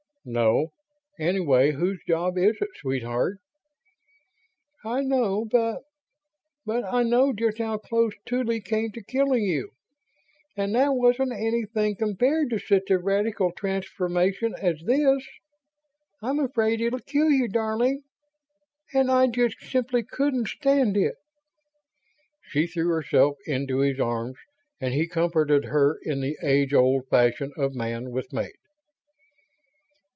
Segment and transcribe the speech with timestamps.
[0.23, 0.71] "No.
[1.17, 3.39] Anyway, whose job is it, sweetheart?"
[4.85, 5.81] "I know, but...
[6.63, 9.71] but I know just how close Tuly came to killing you.
[10.55, 15.27] And that wasn't anything compared to such a radical transformation as this.
[16.21, 18.03] I'm afraid it'll kill you, darling.
[18.93, 21.15] And I just simply couldn't stand it!"
[22.43, 24.37] She threw herself into his arms,
[24.79, 28.51] and he comforted her in the ages old fashion of man with maid.